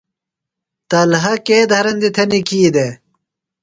[0.89, 2.93] طلحہ کے دھرندیۡ تھےۡ نِکھی دےۡ؟